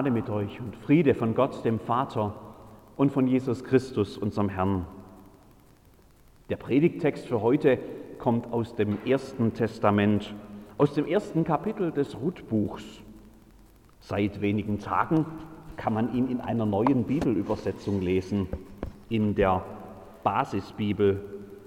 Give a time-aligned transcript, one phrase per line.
[0.00, 2.34] Gnade mit euch und Friede von Gott, dem Vater
[2.96, 4.86] und von Jesus Christus, unserem Herrn.
[6.48, 7.78] Der Predigttext für heute
[8.18, 10.34] kommt aus dem Ersten Testament,
[10.78, 12.82] aus dem ersten Kapitel des Ruthbuchs.
[13.98, 15.26] Seit wenigen Tagen
[15.76, 18.48] kann man ihn in einer neuen Bibelübersetzung lesen,
[19.10, 19.62] in der
[20.24, 21.22] Basisbibel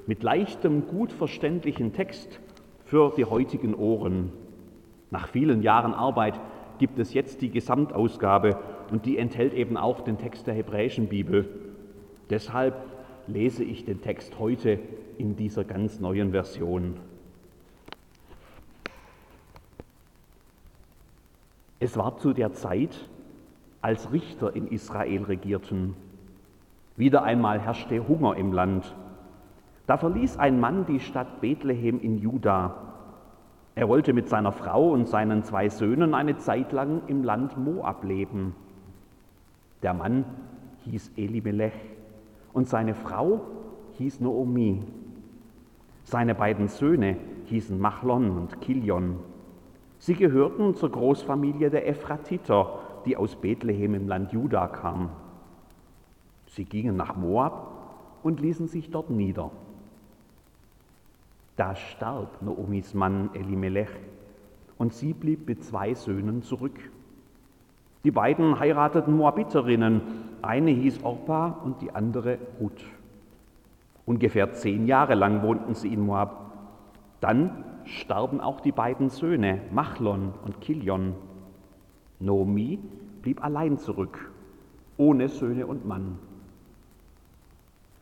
[0.08, 2.40] mit leichtem, gut verständlichen Text
[2.84, 4.32] für die heutigen Ohren.
[5.12, 6.40] Nach vielen Jahren Arbeit
[6.84, 8.58] gibt es jetzt die Gesamtausgabe
[8.92, 11.48] und die enthält eben auch den Text der hebräischen Bibel.
[12.30, 12.76] Deshalb
[13.26, 14.80] lese ich den Text heute
[15.18, 16.98] in dieser ganz neuen Version.
[21.80, 23.08] Es war zu der Zeit,
[23.82, 25.96] als Richter in Israel regierten.
[26.98, 28.94] Wieder einmal herrschte Hunger im Land.
[29.88, 32.93] Da verließ ein Mann die Stadt Bethlehem in Juda
[33.76, 38.04] er wollte mit seiner Frau und seinen zwei Söhnen eine Zeit lang im Land Moab
[38.04, 38.56] leben.
[39.82, 40.26] Der Mann
[40.86, 41.74] hieß Elimelech
[42.54, 43.42] und seine Frau
[43.98, 44.84] hieß Noomi.
[46.04, 49.20] Seine beiden Söhne hießen Machlon und Kilion.
[49.98, 55.10] Sie gehörten zur Großfamilie der Ephratiter, die aus Bethlehem im Land Juda kam.
[56.48, 57.72] Sie gingen nach Moab
[58.22, 59.52] und ließen sich dort nieder.
[61.56, 63.90] Da starb Noomis Mann Elimelech
[64.78, 66.80] und sie blieb mit zwei Söhnen zurück.
[68.04, 70.02] Die beiden heirateten Moabiterinnen,
[70.42, 72.84] eine hieß Orpa und die andere Ruth.
[74.06, 76.52] Ungefähr zehn Jahre lang wohnten sie in Moab.
[77.22, 81.14] Dann starben auch die beiden Söhne, Machlon und Kilion.
[82.20, 82.80] Noomi
[83.22, 84.32] blieb allein zurück,
[84.98, 86.18] ohne Söhne und Mann.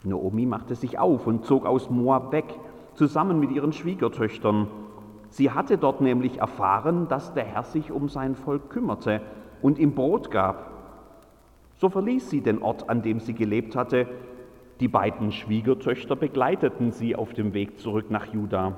[0.03, 2.45] Noomi machte sich auf und zog aus Moab weg
[2.95, 4.67] zusammen mit ihren Schwiegertöchtern.
[5.29, 9.21] Sie hatte dort nämlich erfahren, dass der Herr sich um sein Volk kümmerte
[9.61, 10.71] und ihm Brot gab.
[11.77, 14.07] So verließ sie den Ort, an dem sie gelebt hatte.
[14.79, 18.75] Die beiden Schwiegertöchter begleiteten sie auf dem Weg zurück nach Juda.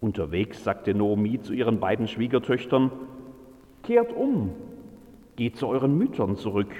[0.00, 2.90] Unterwegs sagte Noomi zu ihren beiden Schwiegertöchtern,
[3.82, 4.52] Kehrt um,
[5.36, 6.74] geht zu euren Müttern zurück.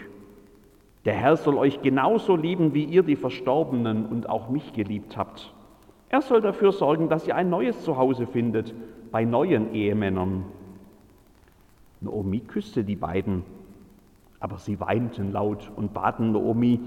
[1.04, 5.52] Der Herr soll euch genauso lieben, wie ihr die Verstorbenen und auch mich geliebt habt.
[6.14, 8.72] Er soll dafür sorgen, dass ihr ein neues Zuhause findet
[9.10, 10.44] bei neuen Ehemännern.
[12.00, 13.42] Naomi küsste die beiden,
[14.38, 16.78] aber sie weinten laut und baten Naomi,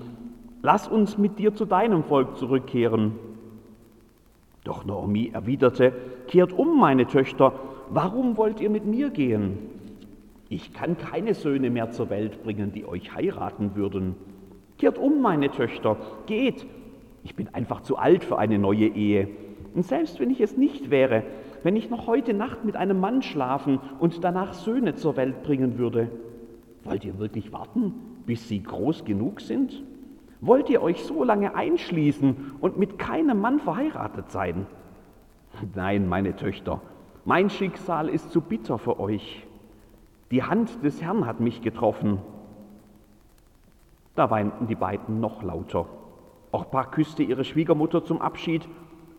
[0.62, 3.16] lass uns mit dir zu deinem Volk zurückkehren.
[4.64, 5.92] Doch Naomi erwiderte,
[6.28, 7.52] kehrt um, meine Töchter,
[7.90, 9.58] warum wollt ihr mit mir gehen?
[10.48, 14.16] Ich kann keine Söhne mehr zur Welt bringen, die euch heiraten würden.
[14.78, 16.66] Kehrt um, meine Töchter, geht,
[17.24, 19.30] ich bin einfach zu alt für eine neue Ehe.
[19.74, 21.24] Und selbst wenn ich es nicht wäre,
[21.64, 25.78] wenn ich noch heute Nacht mit einem Mann schlafen und danach Söhne zur Welt bringen
[25.78, 26.10] würde,
[26.84, 27.94] wollt ihr wirklich warten,
[28.26, 29.84] bis sie groß genug sind?
[30.40, 34.68] Wollt ihr euch so lange einschließen und mit keinem Mann verheiratet sein?
[35.76, 36.82] Nein, meine Töchter,
[37.26, 39.46] mein Schicksal ist zu bitter für euch.
[40.32, 42.20] Die Hand des Herrn hat mich getroffen.
[44.16, 45.88] Da weinten die beiden noch lauter.
[46.58, 48.68] Orpa küsste ihre Schwiegermutter zum Abschied,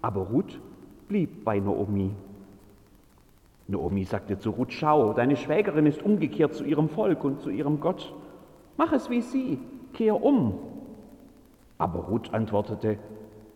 [0.03, 0.59] aber Ruth
[1.07, 2.11] blieb bei Noomi.
[3.69, 7.79] Noomi sagte zu Ruth, schau, deine Schwägerin ist umgekehrt zu ihrem Volk und zu ihrem
[7.79, 8.13] Gott.
[8.77, 9.61] Mach es wie sie,
[9.93, 10.55] kehr um.
[11.79, 12.99] Aber Ruth antwortete,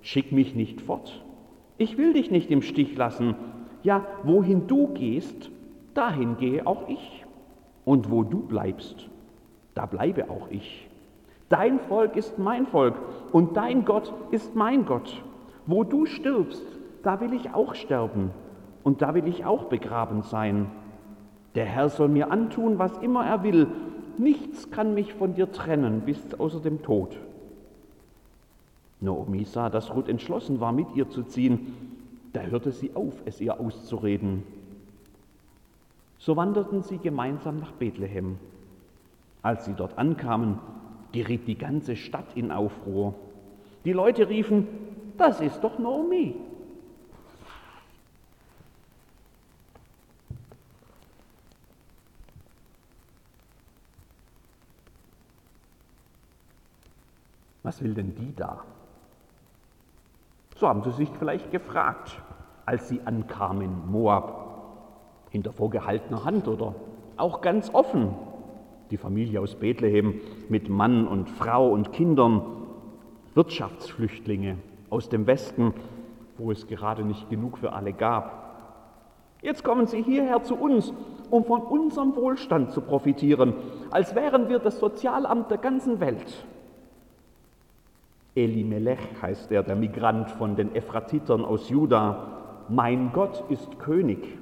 [0.01, 1.25] schick mich nicht fort.
[1.77, 3.35] Ich will dich nicht im Stich lassen.
[3.83, 5.51] Ja, wohin du gehst,
[5.95, 7.27] dahin gehe auch ich.
[7.85, 9.11] Und wo du bleibst,
[9.75, 10.89] da bleibe auch ich.
[11.53, 12.95] Dein Volk ist mein Volk
[13.31, 15.23] und dein Gott ist mein Gott.
[15.67, 16.65] Wo du stirbst,
[17.03, 18.31] da will ich auch sterben
[18.85, 20.71] und da will ich auch begraben sein.
[21.55, 23.67] Der Herr soll mir antun, was immer er will.
[24.17, 27.19] Nichts kann mich von dir trennen bis außer dem Tod.
[29.03, 31.75] Naomi sah, dass Ruth entschlossen war, mit ihr zu ziehen.
[32.33, 34.43] Da hörte sie auf, es ihr auszureden.
[36.17, 38.39] So wanderten sie gemeinsam nach Bethlehem.
[39.43, 40.59] Als sie dort ankamen,
[41.13, 43.15] geriet die ganze Stadt in Aufruhr.
[43.85, 44.67] Die Leute riefen,
[45.19, 46.35] das ist doch Naomi.
[57.63, 58.65] Was will denn die da?
[60.57, 62.21] So haben sie sich vielleicht gefragt,
[62.67, 64.43] als sie ankamen Moab,
[65.31, 66.75] hinter vorgehaltener Hand oder
[67.17, 68.15] auch ganz offen
[68.93, 72.43] die Familie aus Bethlehem mit Mann und Frau und Kindern,
[73.35, 74.59] Wirtschaftsflüchtlinge
[74.91, 75.73] aus dem Westen,
[76.39, 78.43] wo es gerade nicht genug für alle gab.
[79.41, 80.93] Jetzt kommen sie hierher zu uns
[81.33, 83.55] um von unserem Wohlstand zu profitieren,
[83.91, 86.45] als wären wir das Sozialamt der ganzen Welt.
[88.35, 92.65] Elimelech heißt er, der Migrant von den Ephratitern aus Juda.
[92.69, 94.42] Mein Gott ist König.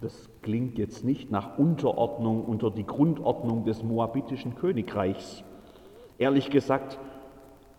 [0.00, 5.44] Das klingt jetzt nicht nach Unterordnung unter die Grundordnung des moabitischen Königreichs.
[6.16, 6.98] Ehrlich gesagt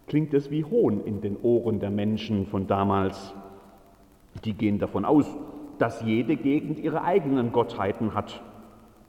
[0.05, 3.33] klingt es wie Hohn in den Ohren der Menschen von damals.
[4.45, 5.25] Die gehen davon aus,
[5.79, 8.43] dass jede Gegend ihre eigenen Gottheiten hat.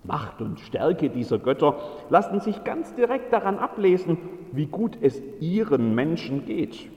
[0.04, 1.76] Macht und Stärke dieser Götter
[2.08, 4.16] lassen sich ganz direkt daran ablesen,
[4.52, 6.90] wie gut es ihren Menschen geht.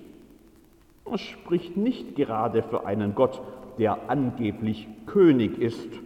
[1.03, 3.41] Das spricht nicht gerade für einen Gott,
[3.77, 6.04] der angeblich König ist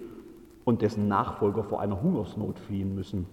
[0.70, 3.26] und dessen Nachfolger vor einer Hungersnot fliehen müssen.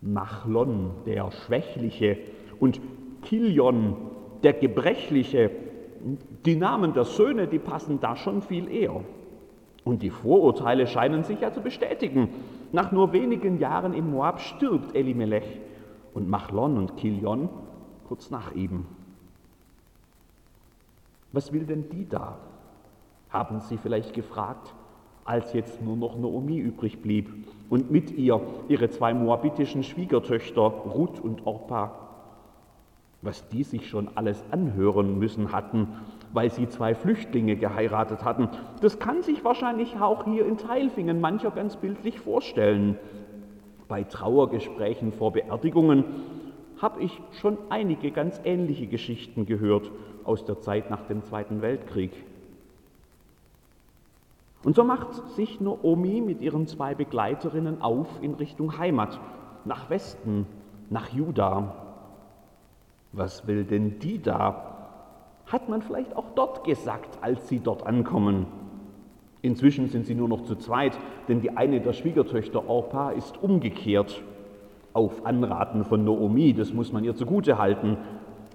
[0.00, 2.18] Machlon, der Schwächliche,
[2.58, 2.80] und
[3.22, 3.96] Kilion,
[4.42, 5.50] der Gebrechliche,
[6.46, 9.04] die Namen der Söhne, die passen da schon viel eher.
[9.84, 12.30] Und die Vorurteile scheinen sich ja zu bestätigen.
[12.72, 15.60] Nach nur wenigen Jahren in Moab stirbt Elimelech
[16.14, 17.48] und Machlon und Kilion
[18.08, 18.86] kurz nach ihm.
[21.32, 22.38] Was will denn die da?
[23.28, 24.72] Haben sie vielleicht gefragt,
[25.26, 27.28] als jetzt nur noch Naomi übrig blieb
[27.68, 31.92] und mit ihr ihre zwei moabitischen Schwiegertöchter Ruth und Orpa.
[33.22, 35.88] Was die sich schon alles anhören müssen hatten,
[36.32, 38.48] weil sie zwei Flüchtlinge geheiratet hatten.
[38.80, 42.98] Das kann sich wahrscheinlich auch hier in Teilfingen mancher ganz bildlich vorstellen.
[43.88, 46.04] Bei Trauergesprächen vor Beerdigungen
[46.80, 49.90] habe ich schon einige ganz ähnliche Geschichten gehört
[50.24, 52.12] aus der Zeit nach dem Zweiten Weltkrieg.
[54.66, 59.20] Und so macht sich Naomi mit ihren zwei Begleiterinnen auf in Richtung Heimat,
[59.64, 60.44] nach Westen,
[60.90, 61.72] nach Juda.
[63.12, 64.76] Was will denn die da?
[65.46, 68.46] hat man vielleicht auch dort gesagt, als sie dort ankommen.
[69.42, 70.98] Inzwischen sind sie nur noch zu zweit,
[71.28, 74.22] denn die eine der Schwiegertöchter Orpa ist umgekehrt.
[74.92, 77.98] Auf Anraten von Noomi, das muss man ihr zugute halten.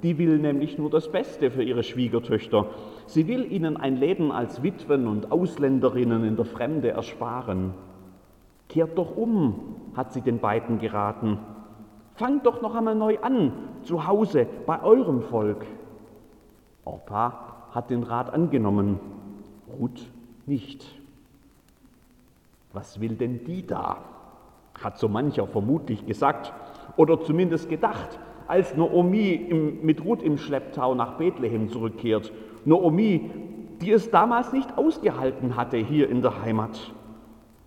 [0.04, 2.68] Die will nämlich nur das Beste für ihre Schwiegertöchter.
[3.06, 7.74] Sie will ihnen ein Leben als Witwen und Ausländerinnen in der Fremde ersparen.
[8.68, 11.38] Kehrt doch um, hat sie den beiden geraten.
[12.16, 13.52] Fangt doch noch einmal neu an,
[13.84, 15.66] zu Hause, bei eurem Volk.
[16.84, 19.00] Orpa hat den Rat angenommen,
[19.80, 20.10] Ruth
[20.46, 20.86] nicht.
[22.74, 23.98] Was will denn die da?
[24.82, 26.54] Hat so mancher vermutlich gesagt
[26.96, 28.20] oder zumindest gedacht,
[28.52, 32.34] als Naomi im, mit Ruth im Schlepptau nach Bethlehem zurückkehrt.
[32.66, 33.32] Naomi,
[33.80, 36.94] die es damals nicht ausgehalten hatte hier in der Heimat,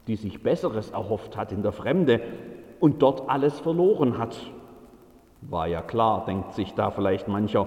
[0.06, 2.20] die sich Besseres erhofft hat in der Fremde
[2.80, 4.36] und dort alles verloren hat.
[5.40, 7.66] War ja klar, denkt sich da vielleicht mancher,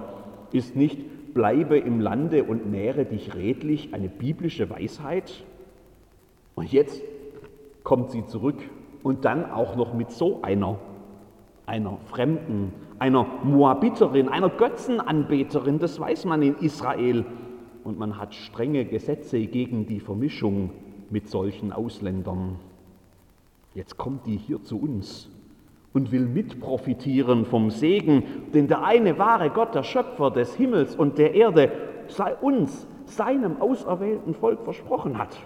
[0.52, 5.44] ist nicht bleibe im Lande und nähre dich redlich, eine biblische Weisheit.
[6.54, 7.02] Und jetzt
[7.82, 8.58] kommt sie zurück
[9.02, 10.78] und dann auch noch mit so einer,
[11.66, 17.24] einer Fremden, einer Moabiterin, einer Götzenanbeterin, das weiß man in Israel.
[17.84, 20.70] Und man hat strenge Gesetze gegen die Vermischung
[21.10, 22.56] mit solchen Ausländern.
[23.74, 25.30] Jetzt kommt die hier zu uns
[25.92, 28.22] und will mitprofitieren vom Segen,
[28.52, 31.72] den der eine wahre Gott, der Schöpfer des Himmels und der Erde,
[32.08, 35.36] sei uns, seinem auserwählten Volk versprochen hat.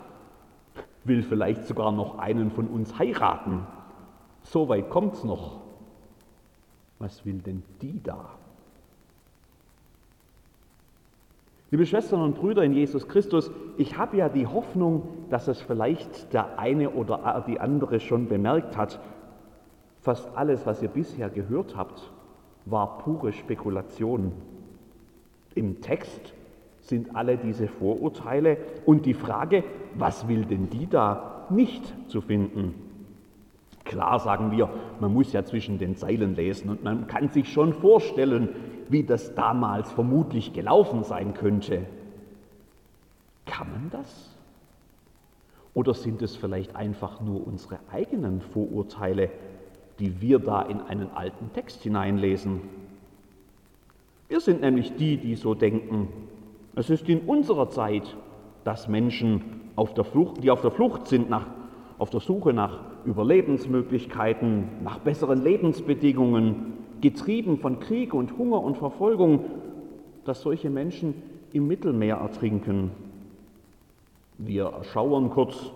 [1.05, 3.67] Will vielleicht sogar noch einen von uns heiraten.
[4.43, 5.62] So weit kommt's noch.
[7.03, 8.31] Was will denn die da?
[11.71, 16.33] Liebe Schwestern und Brüder in Jesus Christus, ich habe ja die Hoffnung, dass es vielleicht
[16.33, 19.01] der eine oder die andere schon bemerkt hat,
[20.03, 22.11] Fast alles, was ihr bisher gehört habt,
[22.67, 24.33] war pure Spekulation.
[25.55, 26.35] Im Text
[26.81, 29.63] sind alle diese Vorurteile und die Frage,
[29.95, 32.75] was will denn die da, nicht zu finden.
[33.93, 34.71] Klar sagen wir,
[35.01, 38.49] man muss ja zwischen den Zeilen lesen und man kann sich schon vorstellen,
[38.89, 41.83] wie das damals vermutlich gelaufen sein könnte.
[43.45, 44.35] Kann man das?
[45.75, 49.29] Oder sind es vielleicht einfach nur unsere eigenen Vorurteile,
[49.99, 52.63] die wir da in einen alten Text hineinlesen.
[54.31, 56.09] Wir sind nämlich die, die so denken.
[56.75, 58.17] Es ist in unserer Zeit,
[58.65, 61.47] dass Menschen, auf der Flucht, die auf der Flucht sind, nach,
[61.99, 69.45] auf der Suche nach Überlebensmöglichkeiten, nach besseren Lebensbedingungen, getrieben von Krieg und Hunger und Verfolgung,
[70.25, 71.15] dass solche Menschen
[71.53, 72.91] im Mittelmeer ertrinken.
[74.39, 75.73] Wir erschauern kurz,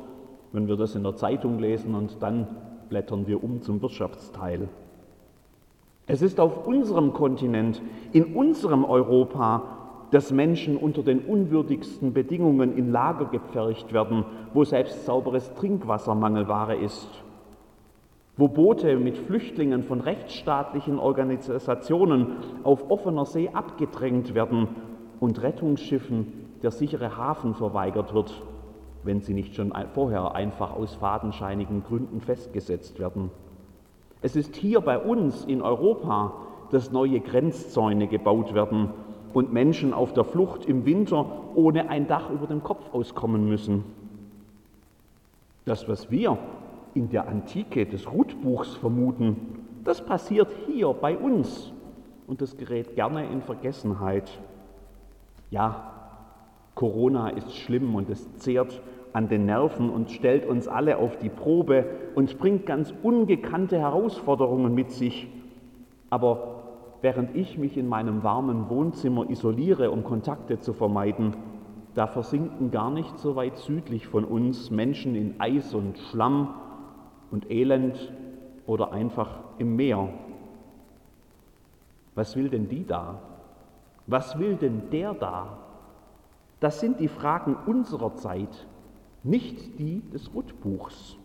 [0.53, 2.47] wenn wir das in der Zeitung lesen und dann
[2.89, 4.69] blättern wir um zum Wirtschaftsteil.
[6.07, 7.83] Es ist auf unserem Kontinent,
[8.13, 9.76] in unserem Europa,
[10.17, 16.75] dass Menschen unter den unwürdigsten Bedingungen in Lager gepfercht werden, wo selbst sauberes Trinkwasser Mangelware
[16.75, 17.23] ist,
[18.39, 22.29] wo Boote mit Flüchtlingen von rechtsstaatlichen Organisationen
[22.65, 24.69] auf offener See abgedrängt werden
[25.21, 26.33] und Rettungsschiffen
[26.63, 28.43] der sichere Hafen verweigert wird,
[29.05, 33.31] wenn sie nicht schon vorher einfach aus fadenscheinigen Gründen festgesetzt werden.
[34.23, 36.33] Es ist hier bei uns in Europa,
[36.71, 38.95] dass neue Grenzzäune gebaut werden
[39.37, 43.85] und Menschen auf der Flucht im Winter ohne ein Dach über dem Kopf auskommen müssen.
[45.67, 46.39] Das, was wir
[46.95, 49.37] in der Antike des Rutbuchs vermuten,
[49.85, 51.71] das passiert hier bei uns
[52.27, 54.31] und das gerät gerne in Vergessenheit.
[55.51, 55.93] Ja,
[56.75, 58.81] Corona ist schlimm und es zehrt
[59.13, 64.75] an den Nerven und stellt uns alle auf die Probe und bringt ganz ungekannte Herausforderungen
[64.75, 65.29] mit sich.
[66.09, 66.56] Aber
[67.03, 71.37] während ich mich in meinem warmen Wohnzimmer isoliere, um Kontakte zu vermeiden,
[71.95, 76.55] da versinken gar nicht so weit südlich von uns Menschen in Eis und Schlamm
[77.31, 78.13] und Elend
[78.67, 80.09] oder einfach im Meer.
[82.15, 83.21] Was will denn die da?
[84.07, 85.59] Was will denn der da?
[86.61, 88.67] Das sind die Fragen unserer Zeit,
[89.23, 91.17] nicht die des Rutbuchs.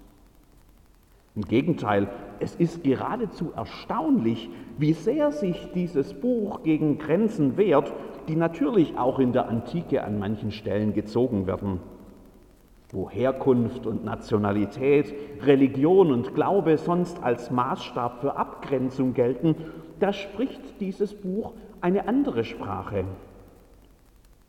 [1.34, 2.10] Im Gegenteil,
[2.40, 7.94] es ist geradezu erstaunlich, wie sehr sich dieses Buch gegen Grenzen wehrt,
[8.28, 11.80] die natürlich auch in der Antike an manchen Stellen gezogen werden.
[12.90, 19.56] Wo Herkunft und Nationalität, Religion und Glaube sonst als Maßstab für Abgrenzung gelten,
[20.02, 23.06] da spricht dieses Buch eine andere Sprache.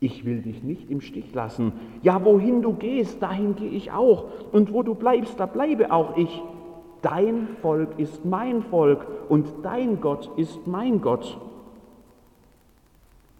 [0.01, 1.71] Ich will dich nicht im Stich lassen.
[2.01, 4.25] Ja, wohin du gehst, dahin gehe ich auch.
[4.51, 6.41] Und wo du bleibst, da bleibe auch ich.
[7.03, 11.37] Dein Volk ist mein Volk und dein Gott ist mein Gott.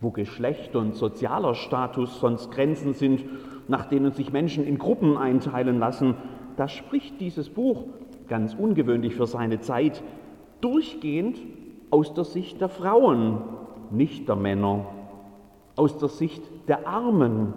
[0.02, 3.24] Wo Geschlecht und sozialer Status sonst Grenzen sind,
[3.70, 6.16] nach denen sich Menschen in Gruppen einteilen lassen,
[6.58, 7.86] da spricht dieses Buch,
[8.28, 10.04] ganz ungewöhnlich für seine Zeit,
[10.60, 11.40] durchgehend
[11.90, 13.42] aus der Sicht der Frauen,
[13.92, 14.86] nicht der Männer
[15.78, 17.54] aus der Sicht der Armen,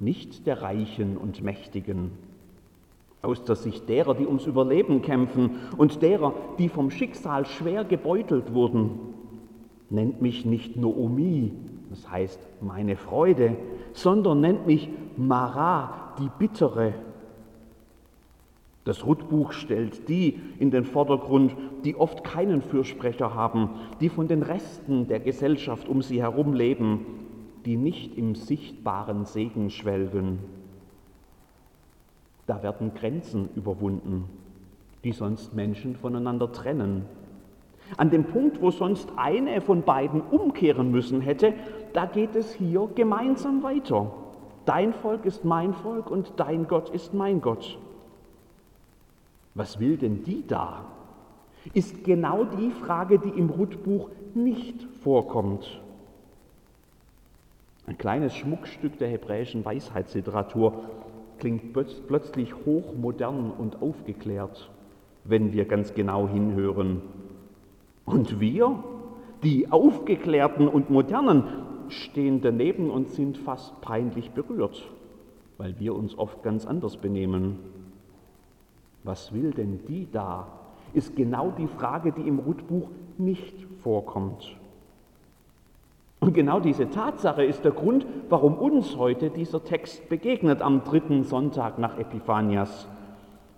[0.00, 2.12] nicht der Reichen und Mächtigen,
[3.22, 8.54] aus der Sicht derer, die ums Überleben kämpfen und derer, die vom Schicksal schwer gebeutelt
[8.54, 8.90] wurden.
[9.90, 11.52] Nennt mich nicht Noomi,
[11.90, 13.56] das heißt meine Freude,
[13.92, 16.94] sondern nennt mich Mara, die Bittere.
[18.84, 24.42] Das Rutbuch stellt die in den Vordergrund, die oft keinen Fürsprecher haben, die von den
[24.42, 27.04] Resten der Gesellschaft um sie herum leben,
[27.66, 30.38] die nicht im sichtbaren Segen schwelgen.
[32.50, 34.24] Da werden Grenzen überwunden,
[35.04, 37.06] die sonst Menschen voneinander trennen.
[37.96, 41.54] An dem Punkt, wo sonst eine von beiden umkehren müssen hätte,
[41.92, 44.10] da geht es hier gemeinsam weiter.
[44.64, 47.78] Dein Volk ist mein Volk und dein Gott ist mein Gott.
[49.54, 50.86] Was will denn die da?
[51.72, 55.80] Ist genau die Frage, die im Rutbuch nicht vorkommt.
[57.86, 60.82] Ein kleines Schmuckstück der hebräischen Weisheitsliteratur
[61.40, 64.70] klingt plötzlich hochmodern und aufgeklärt,
[65.24, 67.02] wenn wir ganz genau hinhören.
[68.04, 68.84] Und wir,
[69.42, 71.44] die Aufgeklärten und Modernen,
[71.88, 74.86] stehen daneben und sind fast peinlich berührt,
[75.58, 77.58] weil wir uns oft ganz anders benehmen.
[79.02, 80.46] Was will denn die da?
[80.92, 84.59] Ist genau die Frage, die im Rutbuch nicht vorkommt.
[86.20, 91.24] Und genau diese Tatsache ist der Grund, warum uns heute dieser Text begegnet am dritten
[91.24, 92.86] Sonntag nach Epiphanias.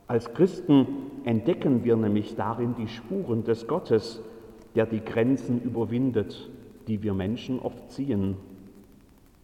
[0.07, 0.87] Als Christen
[1.25, 4.23] entdecken wir nämlich darin die Spuren des Gottes,
[4.77, 6.51] der die Grenzen überwindet,
[6.87, 8.37] die wir Menschen oft ziehen,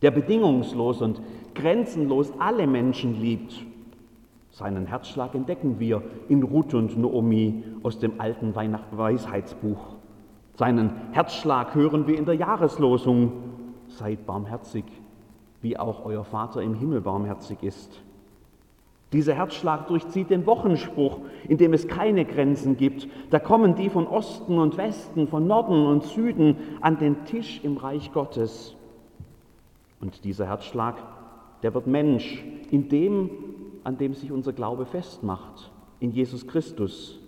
[0.00, 1.20] der bedingungslos und
[1.54, 3.64] grenzenlos alle Menschen liebt.
[4.50, 9.98] Seinen Herzschlag entdecken wir in Ruth und Noomi aus dem alten Weisheitsbuch.
[10.58, 13.32] Seinen Herzschlag hören wir in der Jahreslosung.
[13.86, 14.84] Seid barmherzig,
[15.62, 18.02] wie auch euer Vater im Himmel barmherzig ist.
[19.12, 23.06] Dieser Herzschlag durchzieht den Wochenspruch, in dem es keine Grenzen gibt.
[23.30, 27.76] Da kommen die von Osten und Westen, von Norden und Süden an den Tisch im
[27.76, 28.74] Reich Gottes.
[30.00, 30.96] Und dieser Herzschlag,
[31.62, 33.30] der wird Mensch in dem,
[33.84, 37.20] an dem sich unser Glaube festmacht, in Jesus Christus.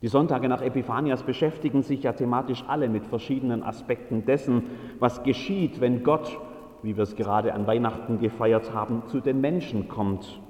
[0.00, 4.64] Die Sonntage nach Epiphanias beschäftigen sich ja thematisch alle mit verschiedenen Aspekten dessen,
[5.00, 6.38] was geschieht, wenn Gott,
[6.82, 10.40] wie wir es gerade an Weihnachten gefeiert haben, zu den Menschen kommt.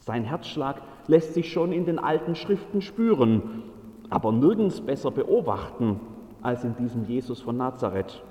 [0.00, 3.62] Sein Herzschlag lässt sich schon in den alten Schriften spüren,
[4.10, 5.98] aber nirgends besser beobachten
[6.42, 8.22] als in diesem Jesus von Nazareth.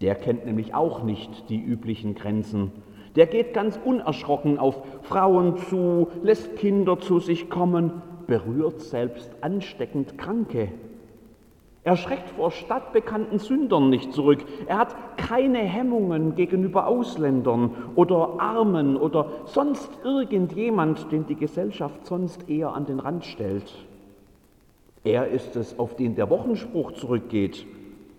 [0.00, 2.72] Der kennt nämlich auch nicht die üblichen Grenzen.
[3.14, 10.18] Der geht ganz unerschrocken auf Frauen zu, lässt Kinder zu sich kommen, berührt selbst ansteckend
[10.18, 10.68] Kranke.
[11.86, 14.44] Er schreckt vor stadtbekannten Sündern nicht zurück.
[14.66, 22.48] Er hat keine Hemmungen gegenüber Ausländern oder Armen oder sonst irgendjemand, den die Gesellschaft sonst
[22.50, 23.72] eher an den Rand stellt.
[25.04, 27.64] Er ist es, auf den der Wochenspruch zurückgeht.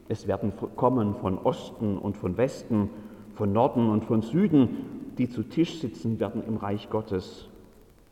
[0.08, 2.90] Es werden kommen von Osten und von Westen,
[3.36, 7.50] von Norden und von Süden, die zu Tisch sitzen werden im Reich Gottes.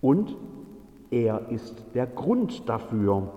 [0.02, 0.36] Und
[1.12, 3.32] er ist der Grund dafür,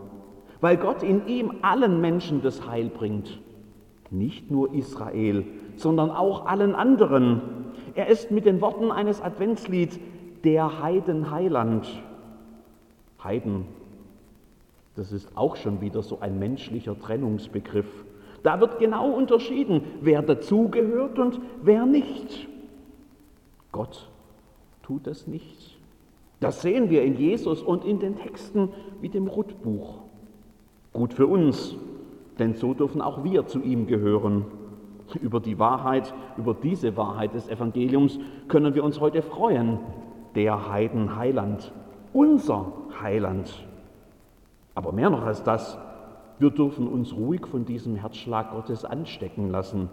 [0.61, 3.41] weil Gott in ihm allen Menschen das Heil bringt.
[4.11, 5.45] Nicht nur Israel,
[5.77, 7.43] sondern auch allen anderen.
[7.95, 9.99] Er ist mit den Worten eines Adventslieds
[10.45, 11.87] der Heidenheiland.
[13.23, 13.67] Heiden,
[14.97, 18.05] das ist auch schon wieder so ein menschlicher Trennungsbegriff.
[18.43, 22.49] Da wird genau unterschieden, wer dazugehört und wer nicht.
[23.73, 24.09] Gott
[24.83, 25.78] tut das nicht.
[26.41, 30.03] Das sehen wir in Jesus und in den Texten wie dem Ruthbuch.
[30.93, 31.77] Gut für uns,
[32.39, 34.47] denn so dürfen auch wir zu ihm gehören.
[35.21, 39.79] Über die Wahrheit, über diese Wahrheit des Evangeliums können wir uns heute freuen.
[40.35, 41.73] Der Heiden Heiland,
[42.13, 43.67] unser Heiland.
[44.75, 45.79] Aber mehr noch als das,
[46.39, 49.91] wir dürfen uns ruhig von diesem Herzschlag Gottes anstecken lassen.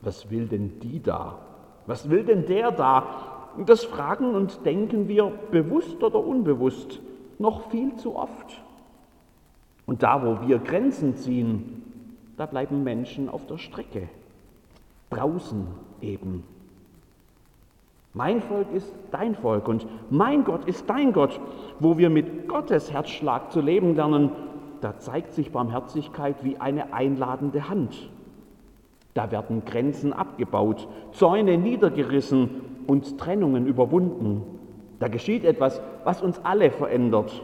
[0.00, 1.38] Was will denn die da?
[1.86, 3.33] Was will denn der da?
[3.66, 7.00] Das fragen und denken wir bewusst oder unbewusst
[7.38, 8.62] noch viel zu oft.
[9.86, 11.82] Und da, wo wir Grenzen ziehen,
[12.36, 14.08] da bleiben Menschen auf der Strecke,
[15.10, 15.66] draußen
[16.00, 16.42] eben.
[18.12, 21.40] Mein Volk ist dein Volk und mein Gott ist dein Gott.
[21.80, 24.30] Wo wir mit Gottes Herzschlag zu leben lernen,
[24.80, 28.10] da zeigt sich Barmherzigkeit wie eine einladende Hand.
[29.14, 32.50] Da werden Grenzen abgebaut, Zäune niedergerissen
[32.86, 34.42] und Trennungen überwunden.
[35.00, 37.42] Da geschieht etwas, was uns alle verändert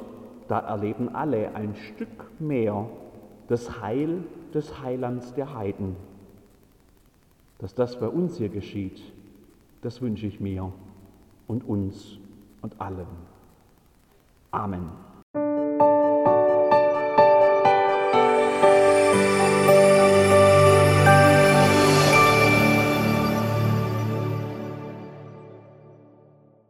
[0.50, 2.88] da erleben alle ein Stück mehr
[3.46, 5.94] das Heil des Heilands der Heiden.
[7.58, 9.00] Dass das bei uns hier geschieht,
[9.82, 10.72] das wünsche ich mir
[11.46, 12.18] und uns
[12.62, 13.06] und allen.
[14.50, 14.90] Amen.